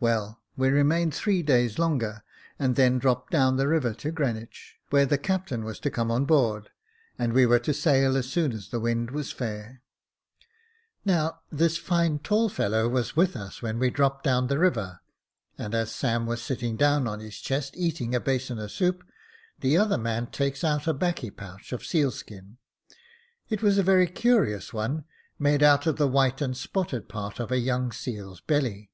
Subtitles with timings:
[0.00, 2.22] Well, we remained three days longer,
[2.58, 6.26] and then dropped down the river to Greenwich, where the captain was to come on
[6.26, 6.68] board,
[7.18, 9.80] and we were to sail as soon as the wind was fair.
[11.06, 15.00] Now, this fine tall fellow was with us when we dropped down the river,
[15.56, 19.04] and as Sam was sitting down on his chest eating a basin o' soup,
[19.60, 22.58] the other man takes out a 'baccy pouch of seal skin;—
[23.48, 25.06] it was a very curious one,
[25.38, 28.90] made out of the white and spotted part of a young seal's belly.